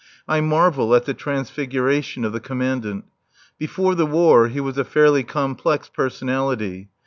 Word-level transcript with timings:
I 0.27 0.41
marvel 0.41 0.95
at 0.95 1.05
the 1.05 1.13
transfiguration 1.13 2.25
of 2.25 2.33
the 2.33 2.39
Commandant. 2.39 3.05
Before 3.59 3.93
the 3.93 4.07
War 4.07 4.47
he 4.47 4.59
was 4.59 4.79
a 4.79 4.83
fairly 4.83 5.23
complex 5.23 5.89
personality. 5.89 6.89